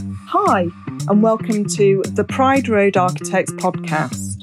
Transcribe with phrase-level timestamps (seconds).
[0.00, 0.68] Hi,
[1.08, 4.42] and welcome to the Pride Road Architects podcast.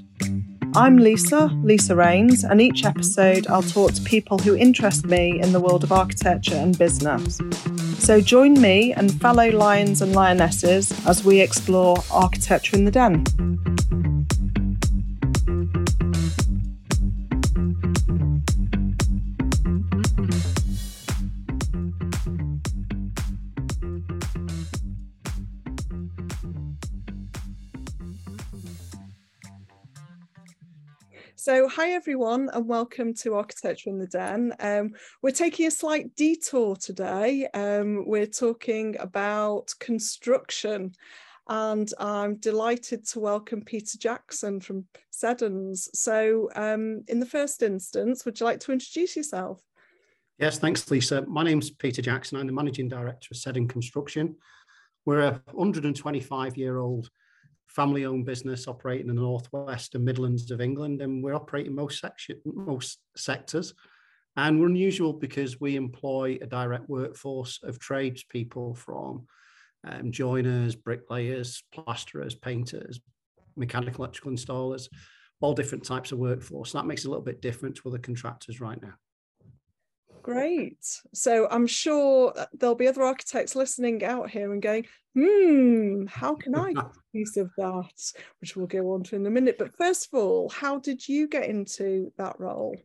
[0.76, 5.54] I'm Lisa, Lisa Raynes, and each episode I'll talk to people who interest me in
[5.54, 7.40] the world of architecture and business.
[7.98, 13.24] So join me and fellow lions and lionesses as we explore architecture in the den.
[31.78, 34.52] Hi everyone, and welcome to Architecture in the Den.
[34.60, 37.48] Um, we're taking a slight detour today.
[37.54, 40.94] Um, we're talking about construction,
[41.48, 45.88] and I'm delighted to welcome Peter Jackson from Seddons.
[45.94, 49.62] So, um, in the first instance, would you like to introduce yourself?
[50.40, 51.28] Yes, thanks, Lisa.
[51.28, 52.40] My name's Peter Jackson.
[52.40, 54.36] I'm the managing director of Seddon Construction.
[55.06, 57.12] We're a 125 year old
[57.68, 62.00] family owned business operating in the northwest and Midlands of England, and we're operating most
[62.00, 63.74] section, most sectors.
[64.36, 69.26] And we're unusual because we employ a direct workforce of tradespeople from
[69.84, 73.00] um, joiners, bricklayers, plasterers, painters,
[73.56, 74.90] mechanical electrical installers,
[75.42, 76.72] all different types of workforce.
[76.72, 78.94] That makes it a little bit different to other contractors right now.
[80.22, 80.78] Great.
[81.14, 86.54] So I'm sure there'll be other architects listening out here and going, hmm, how can
[86.54, 87.92] I get a piece of that?
[88.42, 89.58] Which we'll go on to in a minute.
[89.58, 92.76] But first of all, how did you get into that role?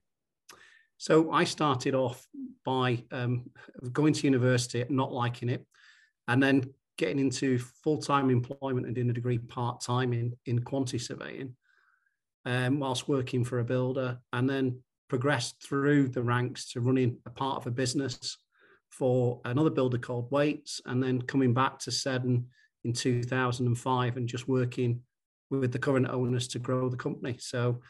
[0.99, 2.25] So I started off
[2.65, 3.51] by um,
[3.93, 5.67] going to university, not liking it,
[6.29, 11.57] and then getting into full-time employment and doing a degree part-time in, in quantity surveying
[12.45, 14.19] um, whilst working for a builder.
[14.33, 14.81] And then
[15.13, 18.39] progressed through the ranks to running a part of a business
[18.89, 22.47] for another builder called Wates, and then coming back to Seddon
[22.85, 25.03] in 2005 and just working
[25.51, 27.37] with the current owners to grow the company.
[27.39, 27.83] So,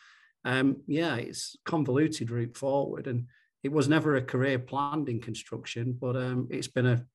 [0.44, 3.28] um, yeah, it's convoluted route forward, and
[3.62, 7.06] it was never a career planned in construction, but um, it's been a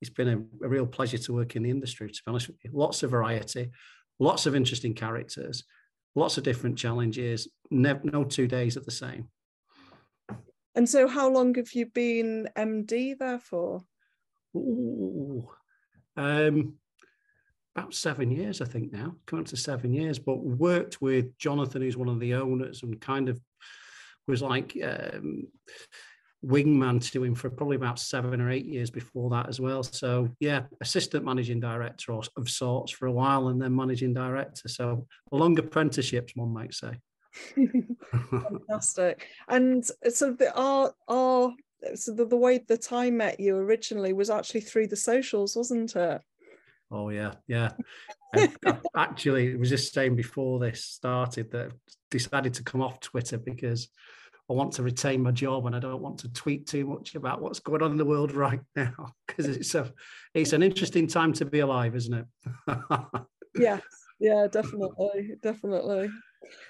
[0.00, 2.08] it's been a, a, real pleasure to work in the industry.
[2.08, 3.70] To be honest with you, lots of variety,
[4.18, 5.62] lots of interesting characters,
[6.16, 7.46] lots of different challenges.
[7.70, 9.28] No two days are the same.
[10.74, 13.82] And so, how long have you been MD there for?
[14.56, 15.48] Ooh,
[16.16, 16.74] um,
[17.76, 20.18] about seven years, I think now, coming up to seven years.
[20.18, 23.40] But worked with Jonathan, who's one of the owners, and kind of
[24.26, 25.48] was like um,
[26.44, 29.82] wingman to him for probably about seven or eight years before that as well.
[29.82, 34.68] So yeah, assistant managing director or of sorts for a while, and then managing director.
[34.68, 36.98] So long apprenticeships, one might say.
[38.30, 39.28] Fantastic.
[39.48, 41.54] And uh, so the our our
[41.94, 45.96] so the, the way that I met you originally was actually through the socials, wasn't
[45.96, 46.22] it?
[46.90, 47.70] Oh yeah, yeah.
[48.96, 51.74] actually, it was just saying before this started that I
[52.10, 53.88] decided to come off Twitter because
[54.50, 57.40] I want to retain my job and I don't want to tweet too much about
[57.40, 59.90] what's going on in the world right now because it's a
[60.34, 62.26] it's an interesting time to be alive, isn't it?
[63.56, 63.82] yes,
[64.20, 66.10] yeah, definitely, definitely.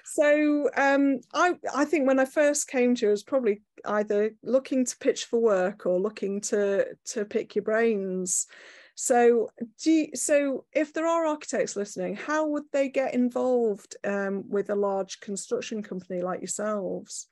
[0.05, 4.85] So um, I I think when I first came to I was probably either looking
[4.85, 8.47] to pitch for work or looking to to pick your brains.
[8.95, 9.49] So
[9.81, 14.69] do you, so if there are architects listening, how would they get involved um, with
[14.69, 17.27] a large construction company like yourselves?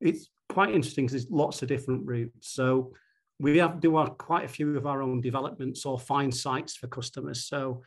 [0.00, 2.50] It's quite interesting because there's lots of different routes.
[2.50, 2.92] So
[3.40, 6.86] we have do our, quite a few of our own developments or find sites for
[6.86, 7.44] customers.
[7.44, 7.82] So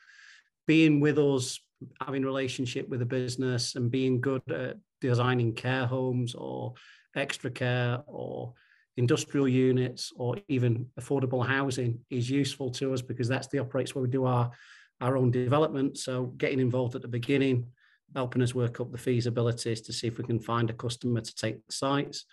[0.65, 1.59] being with us
[2.01, 6.73] having relationship with a business and being good at designing care homes or
[7.15, 8.53] extra care or
[8.97, 14.03] industrial units or even affordable housing is useful to us because that's the operates where
[14.03, 14.51] we do our
[14.99, 15.95] our own development.
[15.97, 17.67] So getting involved at the beginning
[18.15, 21.35] helping us work up the feasibilities to see if we can find a customer to
[21.35, 22.25] take the sites.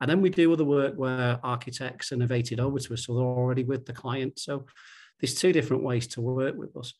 [0.00, 3.64] And then we do other work where architects innovated over to us so they're already
[3.64, 4.38] with the client.
[4.38, 4.66] So
[5.20, 6.92] there's two different ways to work with us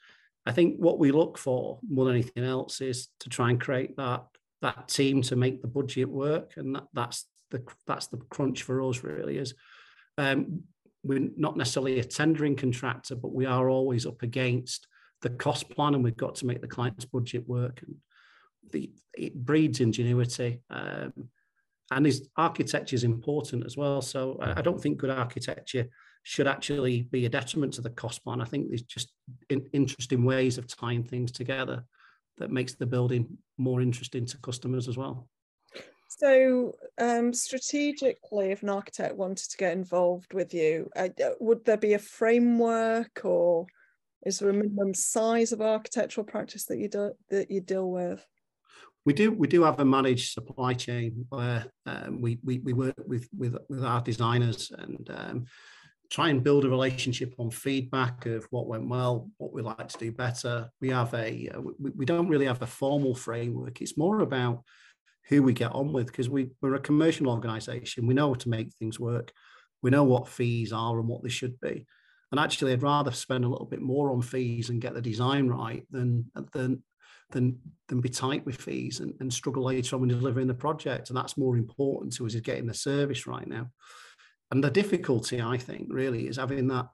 [0.47, 3.97] I think what we look for more than anything else is to try and create
[3.97, 4.25] that
[4.63, 8.83] that team to make the budget work, and that, that's the that's the crunch for
[8.83, 9.55] us really is.
[10.19, 10.63] Um,
[11.03, 14.87] we're not necessarily a tendering contractor, but we are always up against
[15.23, 17.83] the cost plan, and we've got to make the client's budget work.
[17.87, 17.97] And
[18.73, 21.13] the, it breeds ingenuity, um,
[21.91, 24.01] and his architecture is important as well.
[24.01, 25.89] So I, I don't think good architecture
[26.29, 28.41] should actually be a detriment to the cost plan.
[28.41, 29.13] I think there's just
[29.49, 31.85] in, interesting ways of tying things together
[32.39, 35.29] that makes the building more interesting to customers as well.
[36.09, 41.77] So, um, strategically, if an architect wanted to get involved with you, uh, would there
[41.77, 43.67] be a framework or
[44.27, 48.27] Is there a minimum size of architectural practice that you do that you deal with?
[49.05, 52.97] We do we do have a managed supply chain where um, we, we we work
[53.07, 55.45] with with with our designers and um,
[56.11, 59.99] try and build a relationship on feedback of what went well, what we like to
[59.99, 60.69] do better.
[60.81, 63.81] We have a uh, we, we don't really have a formal framework.
[63.81, 64.63] It's more about
[65.29, 68.07] who we get on with because we, we're a commercial organization.
[68.07, 69.33] We know how to make things work.
[69.83, 71.87] We know what fees are and what they should be.
[72.31, 75.49] And actually, I'd rather spend a little bit more on fees and get the design
[75.49, 76.83] right than than
[77.31, 77.59] than
[77.89, 81.11] than be tight with fees and, and struggle later on when delivering the project.
[81.11, 83.71] And that's more important to us is getting the service right now.
[84.51, 86.87] And the difficulty, I think, really is having that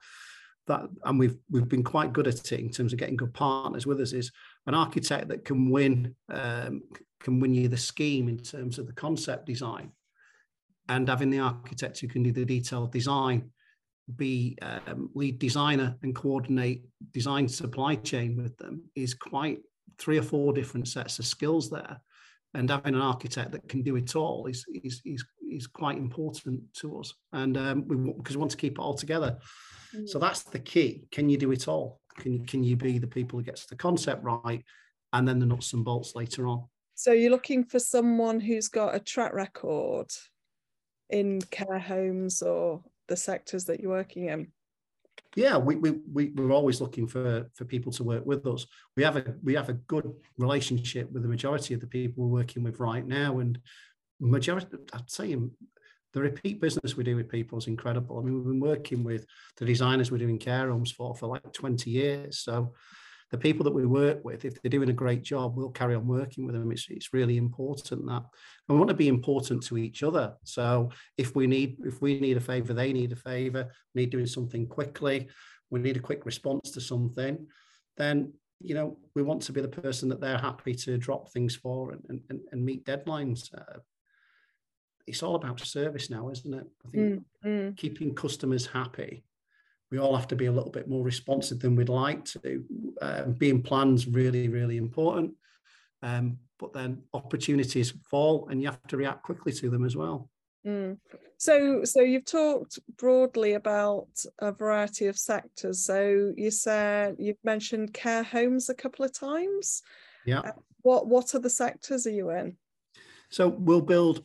[0.68, 3.84] that and we've we've been quite good at it in terms of getting good partners
[3.84, 4.30] with us is
[4.66, 6.82] an architect that can win um,
[7.20, 9.92] can win you the scheme in terms of the concept design.
[10.88, 13.50] And having the architect who can do the detailed design
[14.16, 19.58] be um, lead designer and coordinate design supply chain with them is quite
[19.98, 22.00] three or four different sets of skills there.
[22.54, 25.24] And having an architect that can do it all is is is,
[25.56, 28.94] is quite important to us and um, we because we want to keep it all
[28.94, 29.38] together
[29.94, 30.08] mm.
[30.08, 33.06] so that's the key can you do it all can you can you be the
[33.06, 34.64] people who gets the concept right
[35.12, 36.64] and then the nuts and bolts later on
[36.94, 40.08] so you're looking for someone who's got a track record
[41.10, 44.48] in care homes or the sectors that you're working in?
[45.36, 48.66] Yeah, we, we, we, we're always looking for, for people to work with us.
[48.96, 52.40] We have a we have a good relationship with the majority of the people we're
[52.40, 53.38] working with right now.
[53.38, 53.58] And
[54.26, 55.36] majority, I'd say
[56.12, 58.18] the repeat business we do with people is incredible.
[58.18, 59.26] I mean, we've been working with
[59.56, 62.40] the designers we're doing care homes for for like 20 years.
[62.40, 62.74] So
[63.30, 66.06] the people that we work with, if they're doing a great job, we'll carry on
[66.06, 66.70] working with them.
[66.70, 68.22] It's, it's really important that
[68.68, 70.34] and we want to be important to each other.
[70.44, 74.26] So if we need if we need a favor, they need a favor, need doing
[74.26, 75.28] something quickly,
[75.70, 77.46] we need a quick response to something,
[77.96, 81.56] then you know we want to be the person that they're happy to drop things
[81.56, 83.48] for and, and, and meet deadlines.
[83.56, 83.78] Uh,
[85.06, 86.66] it's all about service now, isn't it?
[86.86, 87.76] I think mm, mm.
[87.76, 89.24] keeping customers happy
[89.92, 92.64] we all have to be a little bit more responsive than we'd like to.
[93.02, 95.34] Um, being plans really, really important.
[96.02, 100.30] Um, but then opportunities fall, and you have to react quickly to them as well.
[100.66, 100.96] Mm.
[101.36, 104.08] So, so you've talked broadly about
[104.38, 105.84] a variety of sectors.
[105.84, 109.82] So you said you've mentioned care homes a couple of times.
[110.24, 110.40] Yeah.
[110.40, 112.56] Uh, what What other sectors are you in?
[113.28, 114.24] So we'll build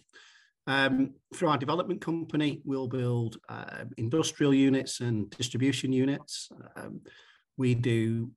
[0.68, 6.50] um, through our development company, we'll build uh, industrial units and distribution units.
[6.76, 7.02] Um,
[7.58, 8.32] we do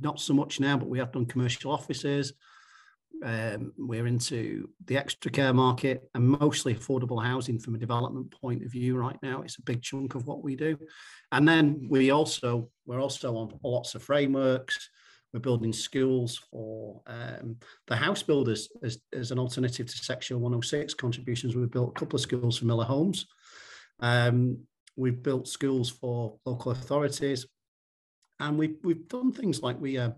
[0.00, 2.32] not so much now, but we have done commercial offices.
[3.22, 8.64] Um, we're into the extra care market and mostly affordable housing from a development point
[8.64, 9.42] of view right now.
[9.42, 10.78] It's a big chunk of what we do.
[11.32, 14.88] And then we also, we're also on lots of frameworks.
[15.32, 20.94] We're building schools for um, the house builders as, as an alternative to Section 106
[20.94, 21.54] contributions.
[21.54, 23.26] We've built a couple of schools for Miller Homes.
[24.00, 24.60] Um,
[24.96, 27.46] we've built schools for local authorities.
[28.40, 30.10] And we've, we've done things like we uh,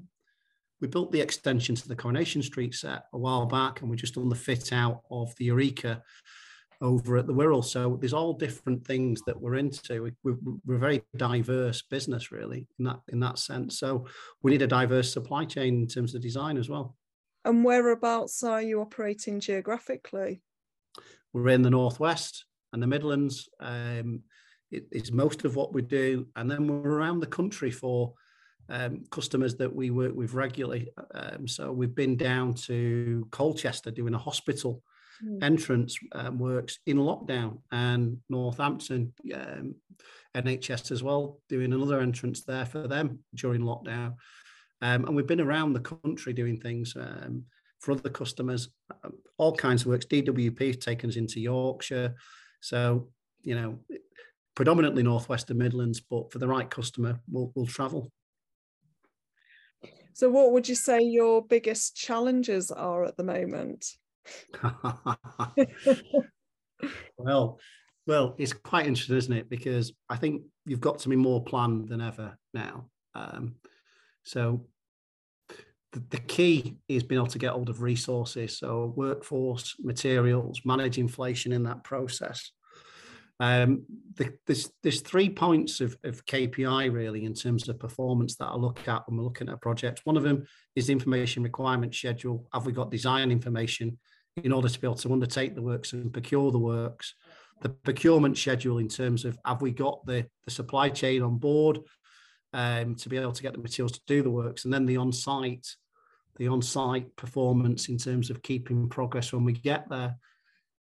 [0.80, 4.14] we built the extension to the Coronation Street set a while back, and we just
[4.14, 6.02] done the fit out of the Eureka
[6.80, 7.64] over at the Wirral.
[7.64, 10.12] So there's all different things that we're into.
[10.24, 13.78] We, are a very diverse business, really, in that in that sense.
[13.78, 14.06] So
[14.42, 16.96] we need a diverse supply chain in terms of design as well.
[17.44, 20.42] And whereabouts are you operating geographically?
[21.32, 23.48] We're in the northwest and the Midlands.
[23.60, 24.22] Um,
[24.70, 28.14] it, it's most of what we do, and then we're around the country for
[28.68, 30.90] um, customers that we work with regularly.
[31.14, 34.82] Um, so we've been down to Colchester doing a hospital
[35.24, 35.42] mm.
[35.42, 39.74] entrance um, works in lockdown and Northampton um,
[40.36, 44.14] NHS as well, doing another entrance there for them during lockdown.
[44.82, 47.44] Um, and we've been around the country doing things um,
[47.80, 48.68] for other customers,
[49.04, 50.06] um, all kinds of works.
[50.06, 52.14] DWP taken us into Yorkshire.
[52.60, 53.08] So,
[53.42, 53.78] you know,
[54.54, 58.12] predominantly Northwestern Midlands, but for the right customer, we'll, we'll travel.
[60.12, 63.86] So, what would you say your biggest challenges are at the moment?
[67.18, 67.58] well,
[68.06, 69.48] well, it's quite interesting, isn't it?
[69.50, 72.88] Because I think you've got to be more planned than ever now.
[73.14, 73.56] Um,
[74.24, 74.66] so
[75.92, 80.98] the, the, key is being able to get hold of resources, so workforce, materials, manage
[80.98, 82.52] inflation in that process.
[83.40, 83.84] Um,
[84.16, 88.54] the, there's, there's three points of, of KPI really in terms of performance that I
[88.54, 90.02] look at when we're looking at a project.
[90.04, 90.44] One of them
[90.76, 92.46] is the information requirement schedule.
[92.52, 93.98] Have we got design information
[94.36, 97.14] in order to be able to undertake the works and procure the works?
[97.62, 101.80] The procurement schedule in terms of have we got the, the supply chain on board?
[102.52, 104.96] um, to be able to get the materials to do the works, and then the
[104.96, 105.66] on-site,
[106.36, 110.16] the on-site performance in terms of keeping progress when we get there.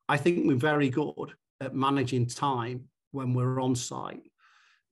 [0.09, 4.23] I think we're very good at managing time when we're on site.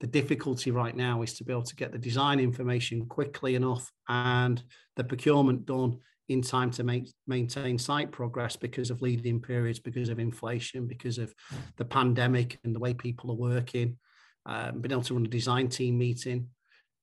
[0.01, 3.91] The difficulty right now is to be able to get the design information quickly enough
[4.09, 4.63] and
[4.97, 5.99] the procurement done
[6.29, 11.19] in time to make, maintain site progress because of lead-in periods, because of inflation, because
[11.19, 11.35] of
[11.77, 13.99] the pandemic and the way people are working.
[14.47, 16.49] Um, being able to run a design team meeting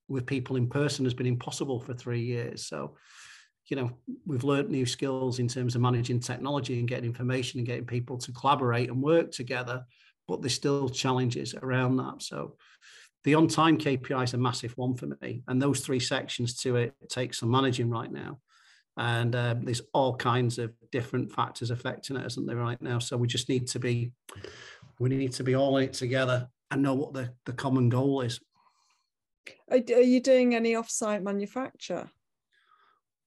[0.08, 2.66] with people in person has been impossible for three years.
[2.68, 2.96] So,
[3.70, 3.92] you know,
[4.26, 8.18] we've learned new skills in terms of managing technology and getting information and getting people
[8.18, 9.86] to collaborate and work together,
[10.28, 12.22] but there's still challenges around that.
[12.22, 12.56] So,
[13.24, 15.44] the on time KPI is a massive one for me.
[15.48, 18.40] And those three sections to it take some managing right now.
[18.96, 23.00] And um, there's all kinds of different factors affecting it, isn't there, right now?
[23.00, 24.12] So we just need to be,
[25.00, 28.22] we need to be all in it together and know what the, the common goal
[28.22, 28.40] is.
[29.70, 32.10] Are, are you doing any off-site manufacture?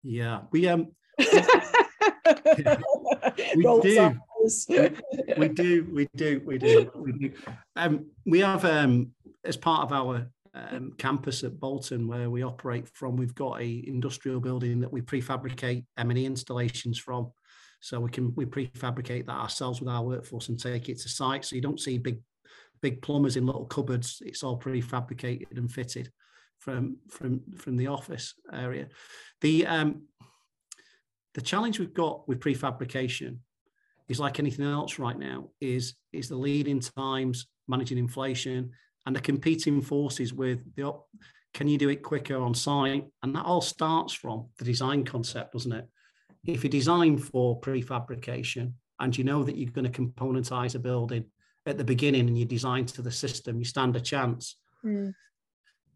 [0.03, 0.89] Yeah, we um,
[1.19, 1.27] we,
[3.83, 4.19] do.
[5.37, 7.33] we, do, we do, we do, we do.
[7.77, 9.11] Um, we have um,
[9.45, 13.85] as part of our um, campus at Bolton, where we operate from, we've got a
[13.87, 17.31] industrial building that we prefabricate M&E installations from.
[17.81, 21.45] So we can we prefabricate that ourselves with our workforce and take it to site.
[21.45, 22.21] So you don't see big
[22.83, 24.23] big plumbers in little cupboards.
[24.25, 26.11] It's all prefabricated and fitted
[26.61, 28.89] from from from the office area.
[29.41, 30.03] The um,
[31.35, 33.39] the challenge we've got with prefabrication
[34.09, 38.71] is like anything else right now is is the lead-in times, managing inflation,
[39.07, 40.93] and the competing forces with the
[41.53, 43.07] can you do it quicker on site?
[43.23, 45.89] And that all starts from the design concept, doesn't it?
[46.47, 51.25] If you design for prefabrication and you know that you're going to componentize a building
[51.67, 54.57] at the beginning and you design to the system, you stand a chance.
[54.85, 55.13] Mm.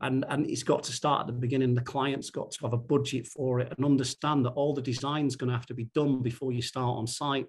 [0.00, 1.74] And, and it's got to start at the beginning.
[1.74, 5.36] The client's got to have a budget for it and understand that all the design's
[5.36, 7.46] going to have to be done before you start on site.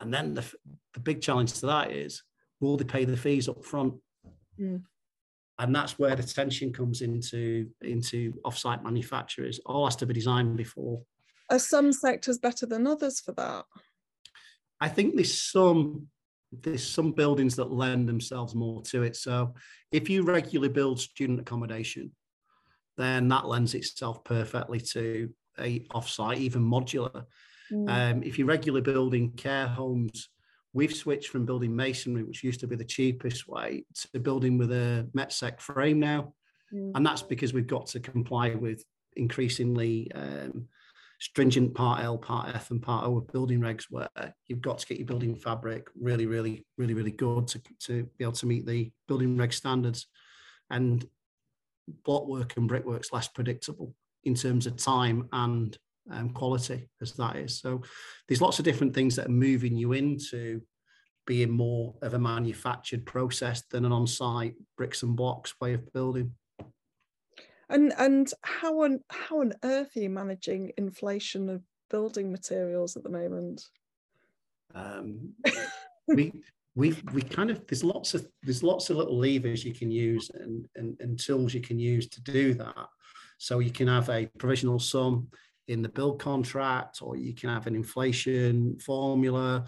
[0.00, 0.44] And then the,
[0.94, 2.22] the big challenge to that is
[2.60, 3.94] will they pay the fees up front?
[4.58, 4.82] Mm.
[5.58, 9.60] And that's where the tension comes into into offsite manufacturers.
[9.66, 11.02] All has to be designed before.
[11.50, 13.64] Are some sectors better than others for that?
[14.80, 16.08] I think there's some
[16.52, 19.16] there's some buildings that lend themselves more to it.
[19.16, 19.54] So
[19.92, 22.10] if you regularly build student accommodation,
[22.96, 27.24] then that lends itself perfectly to a offsite, even modular.
[27.72, 27.88] Mm.
[27.88, 30.28] Um, if you're regularly building care homes
[30.72, 34.70] We've switched from building masonry, which used to be the cheapest way, to building with
[34.70, 36.34] a Metsec frame now.
[36.72, 36.92] Mm.
[36.94, 38.84] And that's because we've got to comply with
[39.16, 40.68] increasingly um,
[41.20, 44.08] stringent part L, part F, and part O of building regs, where
[44.48, 48.24] you've got to get your building fabric really, really, really, really good to, to be
[48.24, 50.06] able to meet the building reg standards.
[50.70, 51.06] And
[52.04, 55.76] block work and brickwork's less predictable in terms of time and
[56.10, 57.58] um, quality as that is.
[57.58, 57.82] So
[58.26, 60.62] there's lots of different things that are moving you into
[61.26, 66.32] being more of a manufactured process than an on-site bricks and blocks way of building.
[67.70, 73.04] And and how on how on earth are you managing inflation of building materials at
[73.04, 73.62] the moment?
[74.74, 75.34] Um,
[76.08, 76.32] we
[76.74, 80.30] we we kind of there's lots of there's lots of little levers you can use
[80.34, 82.88] and, and and tools you can use to do that.
[83.38, 85.28] So you can have a provisional sum
[85.68, 89.64] in the build contract, or you can have an inflation formula.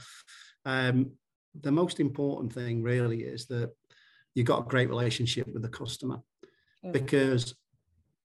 [0.65, 1.13] Um,
[1.61, 3.71] the most important thing really is that
[4.35, 6.19] you've got a great relationship with the customer
[6.91, 7.55] because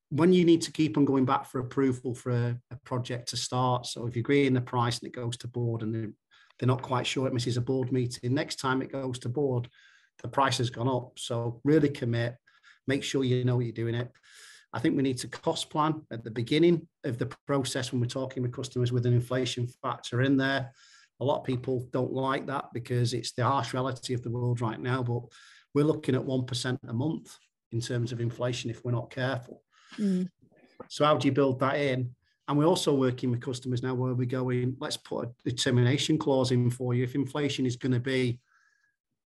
[0.10, 3.38] when you need to keep on going back for approval for a, a, project to
[3.38, 6.12] start, so if you agree in the price and it goes to board and they're,
[6.58, 9.68] they're not quite sure it misses a board meeting, next time it goes to board,
[10.22, 11.12] the price has gone up.
[11.18, 12.36] So really commit,
[12.88, 14.10] make sure you know you're doing it.
[14.74, 18.08] I think we need to cost plan at the beginning of the process when we're
[18.08, 20.72] talking with customers with an inflation factor in there.
[21.20, 24.62] A lot of people don't like that because it's the harsh reality of the world
[24.62, 25.24] right now, but
[25.74, 27.36] we're looking at 1% a month
[27.72, 29.64] in terms of inflation if we're not careful.
[29.98, 30.30] Mm.
[30.89, 32.12] So, how do you build that in?
[32.48, 36.51] And we're also working with customers now where we're going, let's put a determination clause
[36.51, 37.04] in for you.
[37.04, 38.39] If inflation is going to be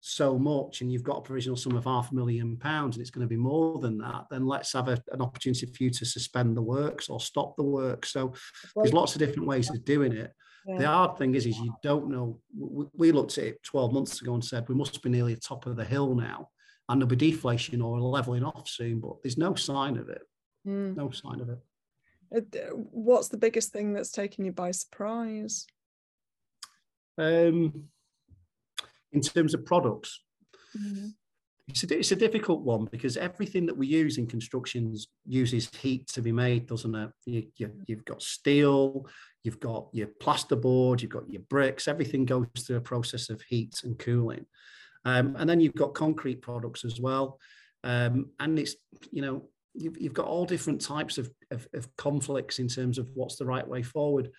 [0.02, 3.10] so much and you've got a provisional sum of half a million pounds and it's
[3.10, 6.06] going to be more than that, then let's have a, an opportunity for you to
[6.06, 8.06] suspend the works or stop the work.
[8.06, 8.34] So
[8.76, 10.32] there's lots of different ways of doing it.
[10.68, 10.78] Yeah.
[10.78, 12.40] The hard thing is, is you don't know.
[12.56, 15.42] We, we looked at it 12 months ago and said we must be nearly at
[15.42, 16.50] top of the hill now,
[16.90, 20.22] and there'll be deflation or leveling off soon, but there's no sign of it.
[20.68, 20.96] Mm.
[20.96, 21.60] No sign of it.
[22.36, 25.66] Uh, what's the biggest thing that's taken you by surprise?
[27.18, 27.86] Um,
[29.12, 30.22] in terms of products.
[30.78, 31.08] Mm-hmm.
[31.70, 36.08] It's a, it's a difficult one because everything that we use in constructions uses heat
[36.10, 37.10] to be made, doesn't it?
[37.26, 39.06] You, you, you've got steel,
[39.44, 43.82] you've got your plasterboard, you've got your bricks, everything goes through a process of heat
[43.84, 44.46] and cooling.
[45.04, 47.38] Um, and then you've got concrete products as well.
[47.84, 48.76] Um, and it's,
[49.12, 53.10] you know, you've, you've got all different types of, of, of conflicts in terms of
[53.14, 54.32] what's the right way forward.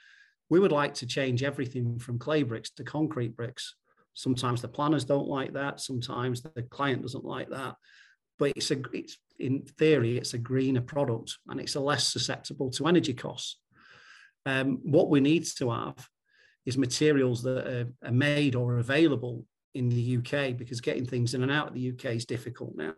[0.51, 3.75] We would like to change everything from clay bricks to concrete bricks.
[4.15, 5.81] Sometimes the planners don't like that.
[5.81, 7.77] Sometimes the client doesn't like that.
[8.39, 12.71] But it's a, it's in theory, it's a greener product and it's a less susceptible
[12.73, 13.59] to energy costs.
[14.47, 16.09] Um, what we need to have
[16.67, 21.43] is materials that are, are made or available in the UK because getting things in
[21.43, 22.95] and out of the UK is difficult now.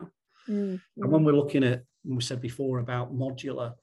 [0.49, 1.03] Mm-hmm.
[1.03, 3.73] And when we're looking at, we said before about modular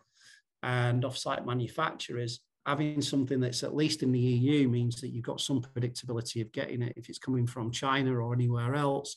[0.63, 5.41] and offsite manufacturers, having something that's at least in the EU means that you've got
[5.41, 6.93] some predictability of getting it.
[6.97, 9.17] If it's coming from China or anywhere else,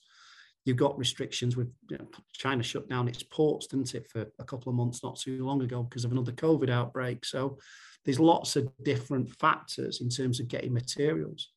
[0.66, 4.44] you've got restrictions with you know, China shut down its ports, didn't it, for a
[4.44, 7.26] couple of months not too long ago because of another COVID outbreak.
[7.26, 7.58] So
[8.06, 11.50] there's lots of different factors in terms of getting materials.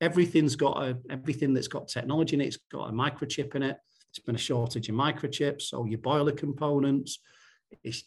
[0.00, 3.78] Everything's got a everything that's got technology in it, it's got a microchip in it.
[4.16, 7.18] There's been a shortage of microchips, or your boiler components.
[7.82, 8.04] It's,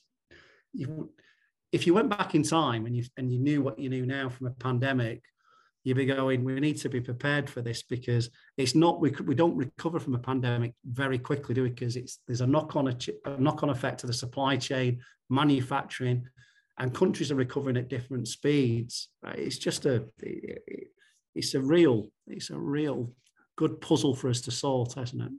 [0.73, 1.11] you,
[1.71, 4.29] if you went back in time and you and you knew what you knew now
[4.29, 5.23] from a pandemic,
[5.83, 9.35] you'd be going, we need to be prepared for this because it's not we, we
[9.35, 11.69] don't recover from a pandemic very quickly, do we?
[11.69, 15.01] Because it's there's a knock on a, a knock on effect to the supply chain,
[15.29, 16.27] manufacturing,
[16.79, 19.09] and countries are recovering at different speeds.
[19.35, 20.05] It's just a
[21.35, 23.13] it's a real it's a real
[23.57, 25.31] good puzzle for us to sort, hasn't it?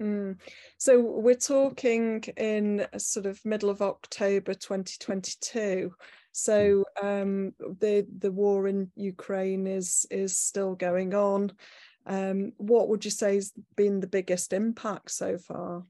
[0.00, 0.36] Mm.
[0.78, 5.92] So we're talking in sort of middle of October 2022.
[6.32, 7.06] So hmm.
[7.06, 11.52] um, the the war in Ukraine is is still going on.
[12.06, 15.82] Um, what would you say has been the biggest impact so far?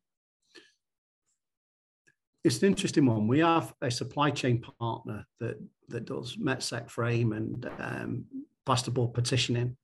[2.44, 3.28] It's an interesting one.
[3.28, 8.24] We have a supply chain partner that that does Metsec frame and um,
[8.66, 9.76] plasterboard partitioning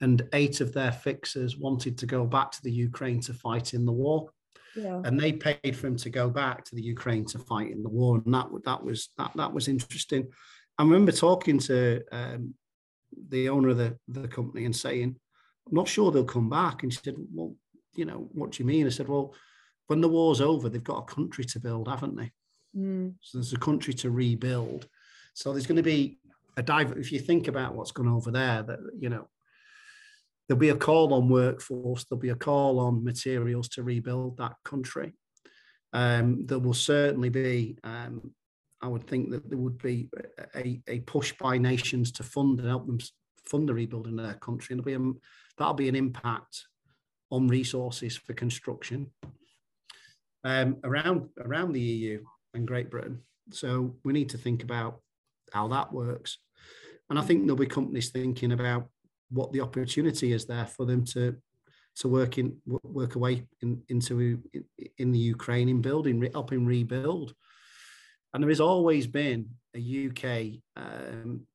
[0.00, 3.86] and eight of their fixers wanted to go back to the Ukraine to fight in
[3.86, 4.30] the war.
[4.74, 5.00] Yeah.
[5.04, 7.88] And they paid for him to go back to the Ukraine to fight in the
[7.88, 10.28] war, and that that was that that was interesting.
[10.78, 12.54] I remember talking to um,
[13.30, 15.16] the owner of the, the company and saying,
[15.66, 17.54] "I'm not sure they'll come back." And she said, "Well,
[17.94, 19.34] you know, what do you mean?" I said, "Well,
[19.86, 22.30] when the war's over, they've got a country to build, haven't they?
[22.76, 23.14] Mm.
[23.20, 24.88] So there's a country to rebuild.
[25.34, 26.18] So there's going to be
[26.56, 26.92] a dive.
[26.96, 29.28] If you think about what's gone over there, that you know,
[30.48, 34.54] there'll be a call on workforce, there'll be a call on materials to rebuild that
[34.64, 35.12] country.
[35.92, 38.32] Um, there will certainly be, um,
[38.82, 40.08] I would think that there would be
[40.54, 42.98] a, a, push by nations to fund and help them
[43.46, 44.74] fund the rebuilding of their country.
[44.74, 45.00] And be a,
[45.58, 46.64] that'll be an impact
[47.30, 49.10] on resources for construction
[50.44, 53.20] um, around around the EU and Great Britain.
[53.52, 55.00] So we need to think about
[55.52, 56.38] how that works.
[57.10, 58.88] And I think there'll be companies thinking about
[59.30, 61.36] what the opportunity is there for them to
[61.96, 64.42] to work in work away in, into
[64.98, 67.34] in the Ukraine in building helping rebuild.
[68.34, 71.46] And there has always been a UK um,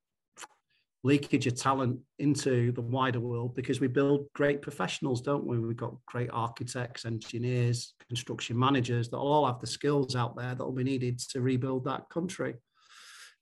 [1.03, 5.59] leakage of talent into the wider world because we build great professionals, don't we?
[5.59, 10.63] We've got great architects, engineers, construction managers that all have the skills out there that
[10.63, 12.55] will be needed to rebuild that country,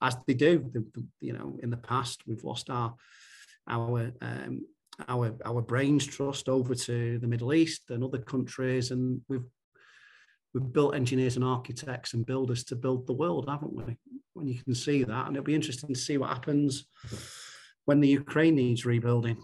[0.01, 0.71] as they do.
[1.19, 2.95] You know, in the past, we've lost our
[3.67, 4.65] our um,
[5.07, 9.45] our our brains trust over to the Middle East and other countries, and we've
[10.53, 13.97] we've built engineers and architects and builders to build the world, haven't we?
[14.33, 16.85] When you can see that, and it'll be interesting to see what happens
[17.85, 19.37] when the Ukraine needs rebuilding.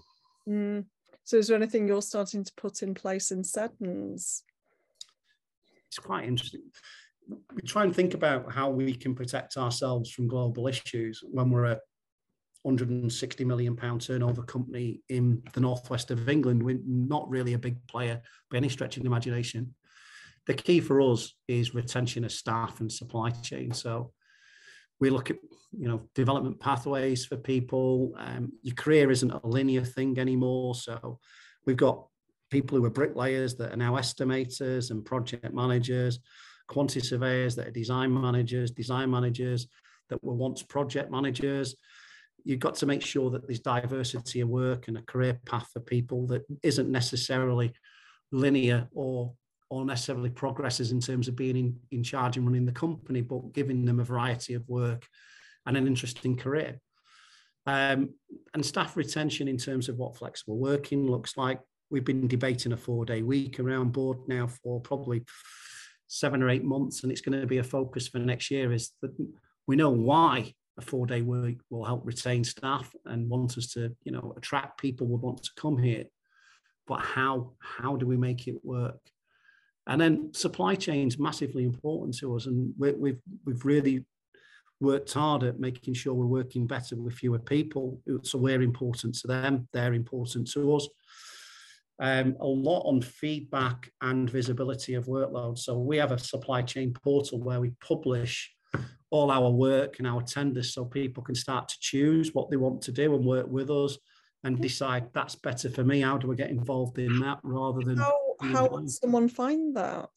[0.47, 0.86] Mm.
[1.23, 4.43] So, is there anything you're starting to put in place in Seddons?
[5.88, 6.62] It's quite interesting.
[7.56, 11.65] We try and think about how we can protect ourselves from global issues when we're
[11.65, 11.80] a
[12.65, 16.63] 160 million pound turnover company in the northwest of England.
[16.63, 19.75] We're not really a big player by any stretch of the imagination.
[20.47, 23.71] The key for us is retention of staff and supply chain.
[23.71, 24.12] So
[24.99, 25.38] we look at
[25.78, 28.15] you know development pathways for people.
[28.17, 30.73] Um, your career isn't a linear thing anymore.
[30.73, 31.19] So
[31.67, 32.08] we've got
[32.49, 36.19] people who are bricklayers that are now estimators and project managers,
[36.67, 39.67] quantity surveyors that are design managers, design managers
[40.10, 41.75] that were once project managers
[42.45, 45.79] you've got to make sure that there's diversity of work and a career path for
[45.81, 47.73] people that isn't necessarily
[48.31, 49.34] linear or
[49.71, 53.51] or necessarily progresses in terms of being in, in charge and running the company, but
[53.51, 55.08] giving them a variety of work
[55.65, 56.79] and an interesting career.
[57.65, 58.12] Um,
[58.53, 61.60] and staff retention in terms of what flexible working looks like.
[61.89, 65.23] we've been debating a four day week around board now for probably
[66.08, 68.71] seven or eight months, and it's going to be a focus for next year.
[68.71, 69.12] Is that
[69.65, 73.95] we know why a four day week will help retain staff and want us to,
[74.03, 76.05] you know, attract people would want to come here.
[76.88, 78.99] But how how do we make it work?
[79.88, 84.05] And then supply chain is massively important to us, and we we've we've really
[84.81, 88.01] worked hard at making sure we're working better with fewer people.
[88.23, 90.88] So we're important to them, they're important to us.
[91.97, 95.57] Um, a lot on feedback and visibility of workload.
[95.57, 98.53] So we have a supply chain portal where we publish
[99.09, 102.81] all our work and our tenders so people can start to choose what they want
[102.81, 103.97] to do and work with us
[104.43, 106.01] and decide that's better for me.
[106.01, 110.09] How do I get involved in that rather than how, how would someone find that?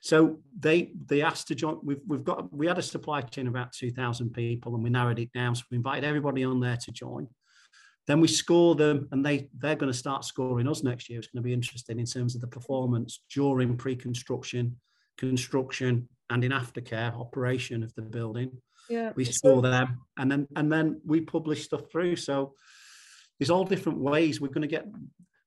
[0.00, 1.78] So they they asked to join.
[1.82, 4.90] We've we've got we had a supply chain of about two thousand people, and we
[4.90, 5.54] narrowed it down.
[5.54, 7.28] So we invited everybody on there to join.
[8.06, 11.18] Then we score them, and they they're going to start scoring us next year.
[11.18, 14.76] It's going to be interesting in terms of the performance during pre-construction,
[15.18, 18.50] construction, and in aftercare operation of the building.
[18.88, 22.16] Yeah, we saw them, and then and then we publish stuff through.
[22.16, 22.54] So
[23.38, 24.86] there's all different ways we're going to get.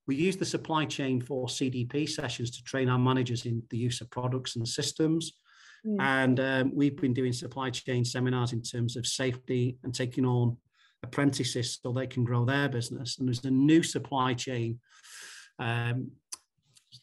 [0.07, 4.01] We use the supply chain for CPD sessions to train our managers in the use
[4.01, 5.33] of products and systems.
[5.85, 5.97] Mm.
[5.99, 10.57] And um, we've been doing supply chain seminars in terms of safety and taking on
[11.03, 13.17] apprentices so they can grow their business.
[13.17, 14.79] And there's a new supply chain
[15.59, 16.11] um,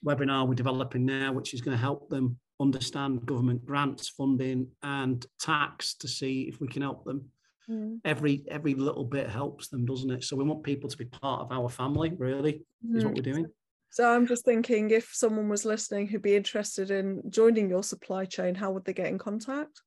[0.04, 5.26] webinar we're developing now, which is going to help them understand government grants, funding, and
[5.40, 7.30] tax to see if we can help them.
[7.68, 8.00] Mm.
[8.04, 10.24] Every every little bit helps them, doesn't it?
[10.24, 12.12] So we want people to be part of our family.
[12.16, 12.96] Really, mm.
[12.96, 13.46] is what we're doing.
[13.90, 18.24] So I'm just thinking, if someone was listening who'd be interested in joining your supply
[18.24, 19.82] chain, how would they get in contact?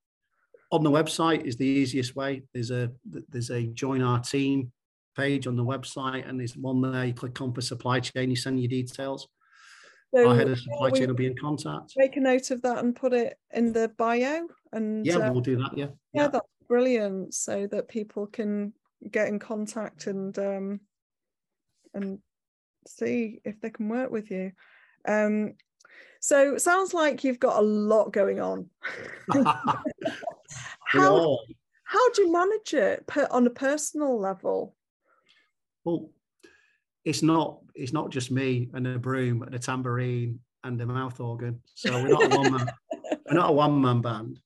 [0.71, 2.43] On the website is the easiest way.
[2.53, 2.91] There's a
[3.29, 4.71] there's a join our team
[5.17, 7.05] page on the website, and there's one there.
[7.05, 9.27] You click on for supply chain, you send your details
[10.13, 11.93] so our head of supply chain will be in contact.
[11.97, 14.47] Make a note of that and put it in the bio.
[14.71, 15.77] And yeah, uh, we'll do that.
[15.77, 15.85] Yeah.
[16.13, 16.23] yeah.
[16.23, 17.33] yeah, that's brilliant.
[17.33, 18.73] So that people can
[19.11, 20.79] get in contact and um,
[21.93, 22.19] and
[22.87, 24.51] see if they can work with you.
[25.07, 25.53] Um,
[26.21, 28.69] so sounds like you've got a lot going on.
[30.85, 31.39] how,
[31.83, 34.75] how do you manage it put on a personal level?
[35.83, 36.09] Well,
[37.05, 41.19] it's not it's not just me and a broom and a tambourine and a mouth
[41.19, 41.61] organ.
[41.75, 42.67] So we're not a one man
[43.27, 44.39] we're not a one man band.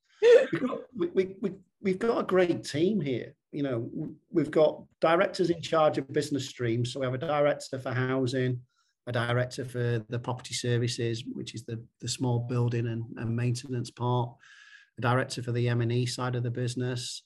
[1.82, 3.34] We've got, a great team here.
[3.52, 3.90] You know,
[4.32, 6.92] we've got directors in charge of business streams.
[6.92, 8.60] So we have a director for housing,
[9.08, 13.90] a director for the property services, which is the, the small building and, and maintenance
[13.92, 14.30] part,
[14.98, 17.24] a director for the M&E side of the business,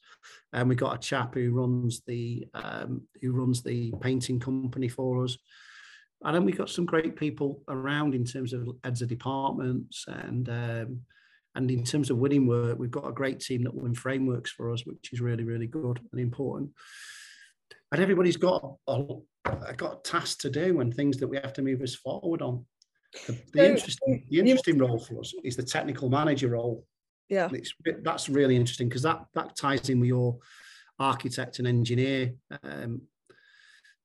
[0.54, 5.24] and we've got a chap who runs the um, who runs the painting company for
[5.24, 5.38] us.
[6.24, 10.48] And then we've got some great people around in terms of heads of departments and
[10.50, 11.02] um,
[11.56, 14.72] and in terms of winning work, we've got a great team that win frameworks for
[14.72, 16.72] us, which is really, really good and important.
[17.92, 19.06] And everybody's got a,
[19.78, 22.66] got a task to do and things that we have to move us forward on.
[23.28, 26.88] The, the interesting, the interesting role for us is the technical manager role
[27.34, 27.50] yeah.
[27.52, 30.38] It's, that's really interesting because that that ties in with your
[31.00, 33.02] architect and engineer um,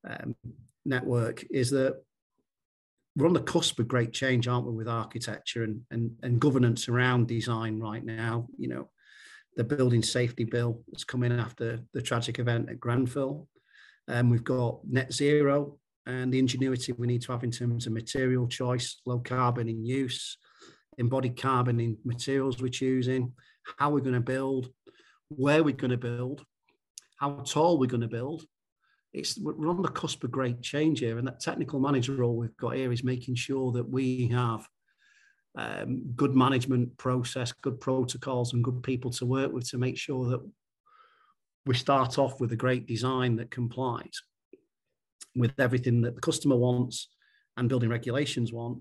[0.08, 0.34] um,
[0.84, 2.02] network is that
[3.16, 6.88] we're on the cusp of great change aren't we with architecture and, and and governance
[6.88, 8.46] around design right now?
[8.56, 8.90] You know
[9.56, 13.48] the building safety bill that's coming after the tragic event at and
[14.08, 17.92] um, we've got net zero and the ingenuity we need to have in terms of
[17.92, 20.38] material choice low carbon in use
[20.98, 23.32] embodied carbon in materials we're choosing,
[23.78, 24.68] how we're going to build,
[25.28, 26.44] where we're going to build,
[27.16, 28.44] how tall we're going to build.
[29.12, 32.56] It's we're on the cusp of great change here, and that technical manager role we've
[32.56, 34.66] got here is making sure that we have
[35.56, 40.28] um, good management process, good protocols, and good people to work with to make sure
[40.28, 40.40] that
[41.64, 44.22] we start off with a great design that complies
[45.34, 47.08] with everything that the customer wants
[47.56, 48.80] and building regulations want,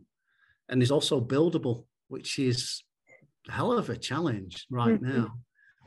[0.69, 2.83] and is also buildable which is
[3.49, 5.17] a hell of a challenge right mm-hmm.
[5.17, 5.33] now.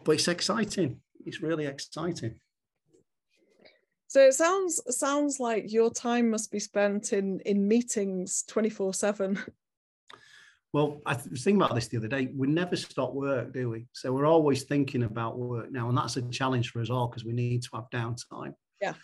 [0.05, 1.01] But it's exciting.
[1.27, 2.41] It's really exciting.
[4.09, 8.93] So it sounds sounds like your time must be spent in in meetings twenty four
[8.93, 9.39] seven.
[10.73, 12.29] Well, I was thinking about this the other day.
[12.35, 13.87] We never stop work, do we?
[13.93, 17.25] So we're always thinking about work now, and that's a challenge for us all because
[17.25, 18.55] we need to have downtime.
[18.81, 18.95] Yeah.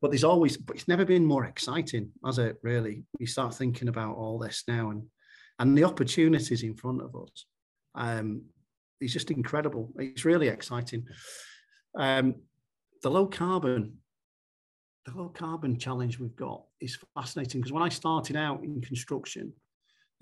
[0.00, 2.56] But there's always, but it's never been more exciting, has it?
[2.62, 5.02] Really, you start thinking about all this now, and
[5.58, 7.46] and the opportunities in front of us
[7.94, 8.42] um,
[9.00, 9.92] is just incredible.
[9.98, 11.06] It's really exciting.
[11.98, 12.36] Um,
[13.02, 13.98] the low carbon,
[15.06, 19.52] the low carbon challenge we've got is fascinating because when I started out in construction,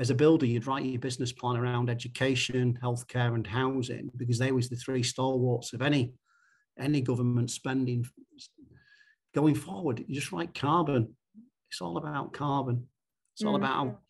[0.01, 4.51] as a builder, you'd write your business plan around education, healthcare, and housing because they
[4.51, 6.14] was the three stalwarts of any
[6.79, 8.05] any government spending.
[9.35, 11.14] Going forward, you just write carbon.
[11.70, 12.87] It's all about carbon.
[13.35, 13.59] It's all mm.
[13.59, 14.01] about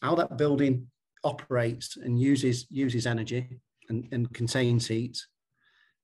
[0.00, 0.86] how, that building
[1.24, 5.18] operates and uses uses energy and, and contains heat.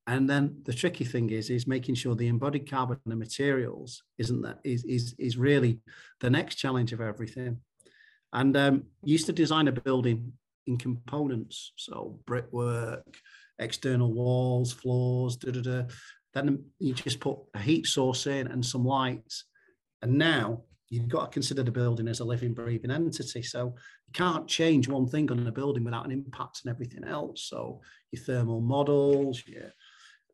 [0.06, 4.42] And then the tricky thing is, is making sure the embodied carbon and materials isn't
[4.42, 5.80] that is is is really
[6.20, 7.58] the next challenge of everything.
[8.32, 10.32] And um, used to design a building
[10.66, 13.16] in components, so brickwork,
[13.58, 15.82] external walls, floors, da da da.
[16.34, 19.44] Then you just put a heat source in and some lights,
[20.02, 23.42] and now you've got to consider the building as a living, breathing entity.
[23.42, 23.74] So
[24.06, 27.42] you can't change one thing on a building without an impact on everything else.
[27.44, 27.80] So
[28.12, 29.72] your thermal models, your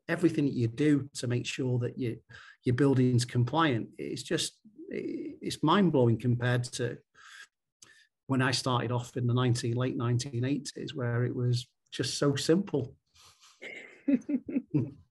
[0.07, 2.17] everything that you do to make sure that you,
[2.63, 3.89] your building's compliant.
[3.97, 6.97] It's just it's mind blowing compared to
[8.27, 12.95] when I started off in the 19, late 1980s, where it was just so simple.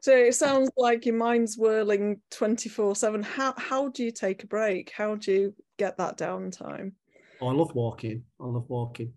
[0.00, 4.46] so it sounds like your mind's whirling 24 7 how how do you take a
[4.46, 6.92] break how do you get that downtime
[7.40, 9.12] oh, i love walking i love walking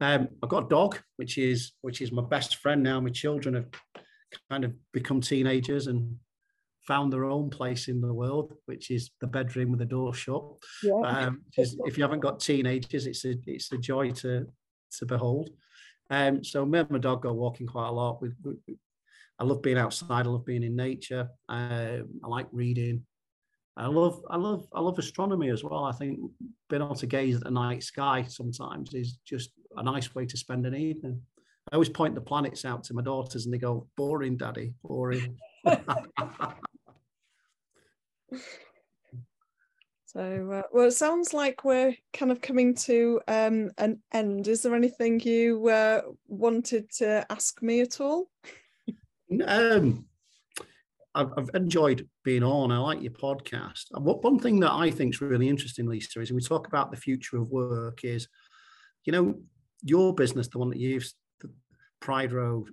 [0.00, 3.54] um, i've got a dog which is which is my best friend now my children
[3.54, 3.66] have
[4.50, 6.16] kind of become teenagers and
[6.86, 10.42] found their own place in the world, which is the bedroom with the door shut.
[10.82, 11.00] Yeah.
[11.04, 14.46] Um, is, if you haven't got teenagers, it's a it's a joy to
[14.98, 15.50] to behold.
[16.10, 18.20] Um, so me and my dog go walking quite a lot.
[18.20, 18.76] We, we,
[19.40, 20.26] I love being outside.
[20.26, 21.28] I love being in nature.
[21.48, 23.02] Um, I like reading.
[23.76, 25.84] I love I love I love astronomy as well.
[25.84, 26.20] I think
[26.68, 30.36] being able to gaze at the night sky sometimes is just a nice way to
[30.36, 31.22] spend an evening.
[31.72, 35.38] I always point the planets out to my daughters and they go, boring, daddy, boring.
[40.12, 44.48] So, uh, well, it sounds like we're kind of coming to um, an end.
[44.48, 48.28] Is there anything you uh, wanted to ask me at all?
[49.46, 50.06] Um,
[51.14, 52.72] I've, I've, enjoyed being on.
[52.72, 53.86] I like your podcast.
[53.92, 57.36] One thing that I think is really interesting, Lisa, is we talk about the future
[57.36, 58.04] of work.
[58.04, 58.28] Is
[59.04, 59.34] you know
[59.82, 61.10] your business, the one that you've,
[62.00, 62.70] Pride Road,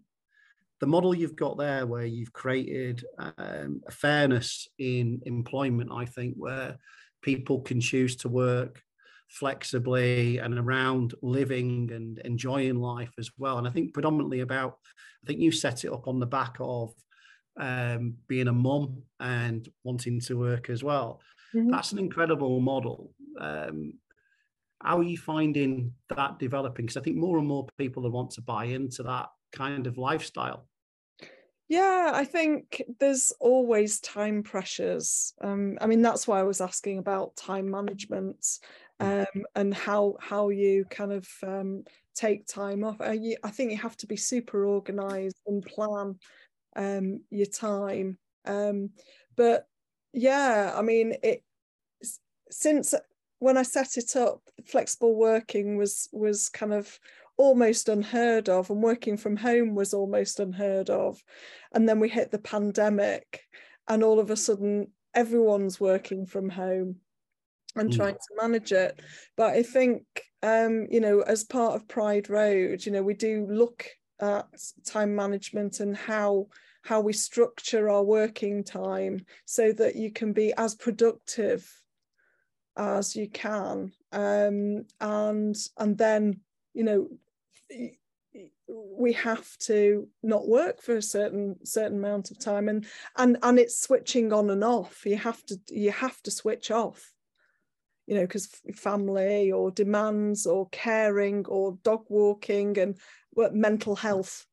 [0.80, 6.36] the model you've got there, where you've created um, a fairness in employment, I think,
[6.38, 6.78] where
[7.22, 8.82] people can choose to work
[9.28, 13.58] flexibly and around living and enjoying life as well.
[13.58, 14.78] And I think predominantly about,
[15.24, 16.94] I think you set it up on the back of
[17.60, 21.22] um, being a mum and wanting to work as well.
[21.54, 21.72] Mm-hmm.
[21.72, 23.12] That's an incredible model.
[23.40, 23.94] Um,
[24.82, 26.86] how are you finding that developing?
[26.86, 30.68] Because I think more and more people want to buy into that kind of lifestyle.
[31.70, 35.34] Yeah, I think there's always time pressures.
[35.42, 38.46] Um, I mean, that's why I was asking about time management.
[39.00, 41.84] Um, and how how you kind of um,
[42.16, 43.00] take time off.
[43.00, 46.16] Uh, you, I think you have to be super organized and plan
[46.76, 48.18] um, your time.
[48.46, 48.92] Um,
[49.36, 49.68] but
[50.14, 51.44] yeah, I mean, it
[52.50, 52.94] since
[53.40, 57.00] when I set it up, flexible working was was kind of
[57.38, 61.22] almost unheard of and working from home was almost unheard of
[61.72, 63.44] and then we hit the pandemic
[63.88, 66.96] and all of a sudden everyone's working from home
[67.80, 67.96] and mm.
[67.96, 69.00] trying to manage it.
[69.36, 70.04] But i think
[70.44, 74.48] um, you know as part of pride road you know we do look at
[74.86, 76.48] time management and how
[76.84, 81.70] how we structure our working time so that you can be as productive
[82.78, 83.92] as you can.
[84.12, 86.40] Um, and and then
[86.74, 87.08] you know
[88.70, 92.70] we have to not work for a certain certain amount of time.
[92.70, 92.86] And
[93.18, 95.06] and and it's switching on and off.
[95.06, 97.12] You have to you have to switch off
[98.08, 102.98] you know because family or demands or caring or dog walking and
[103.32, 104.46] what mental health.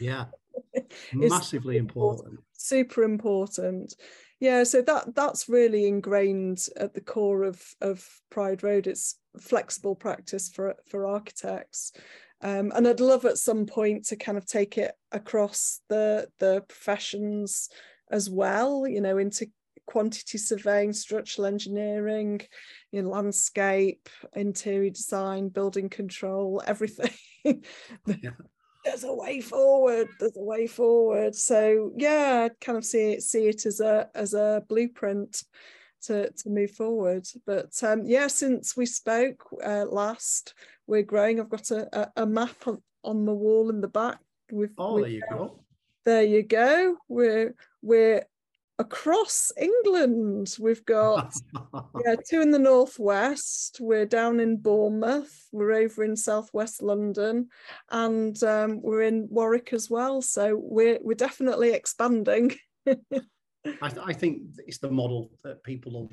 [0.00, 0.26] Yeah.
[1.12, 2.40] Massively important.
[2.52, 3.94] Super important.
[4.40, 8.86] Yeah so that that's really ingrained at the core of of pride road.
[8.86, 11.92] It's flexible practice for for architects.
[12.40, 16.62] Um, and I'd love at some point to kind of take it across the the
[16.68, 17.68] professions
[18.10, 19.48] as well you know into
[19.88, 22.40] quantity surveying structural engineering
[22.92, 27.10] know, landscape interior design building control everything
[27.44, 28.30] yeah.
[28.84, 33.22] there's a way forward there's a way forward so yeah i kind of see it
[33.22, 35.42] see it as a as a blueprint
[36.02, 37.26] to, to move forward.
[37.46, 40.54] But um, yeah, since we spoke uh, last,
[40.86, 41.40] we're growing.
[41.40, 44.18] I've got a, a, a, map on, on the wall in the back.
[44.50, 45.60] With, oh, there you go.
[46.04, 46.96] There you go.
[47.08, 48.24] We're we're
[48.78, 50.56] across England.
[50.58, 51.34] We've got
[52.04, 53.78] yeah, two in the northwest.
[53.80, 55.48] We're down in Bournemouth.
[55.52, 57.48] We're over in southwest London,
[57.90, 60.22] and um, we're in Warwick as well.
[60.22, 62.54] So we're we're definitely expanding.
[63.82, 66.10] I, th- I, think it's the model that people.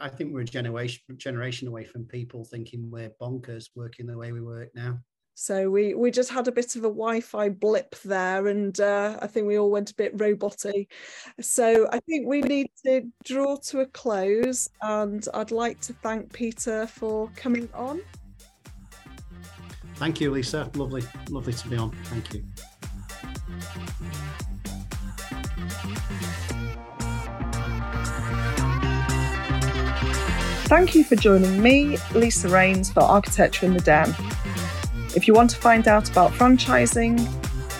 [0.00, 4.32] I think we're a generation generation away from people thinking we're bonkers working the way
[4.32, 4.98] we work now.
[5.40, 9.26] So we we just had a bit of a Wi-Fi blip there, and uh, I
[9.26, 10.86] think we all went a bit roboty.
[11.40, 16.30] So I think we need to draw to a close, and I'd like to thank
[16.30, 18.02] Peter for coming on.
[19.94, 20.70] Thank you, Lisa.
[20.74, 21.90] Lovely, lovely to be on.
[22.04, 22.44] Thank you.
[30.68, 34.14] Thank you for joining me, Lisa Raynes, for Architecture in the Den.
[35.16, 37.18] If you want to find out about franchising,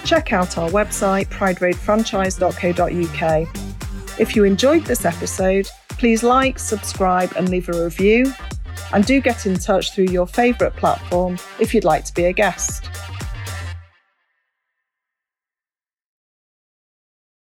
[0.04, 4.18] check out our website, prideroadfranchise.co.uk.
[4.18, 8.34] If you enjoyed this episode, please like, subscribe, and leave a review.
[8.92, 12.32] And do get in touch through your favourite platform if you'd like to be a
[12.32, 12.89] guest.